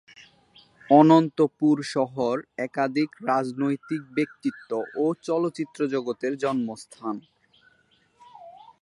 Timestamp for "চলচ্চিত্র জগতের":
5.23-6.33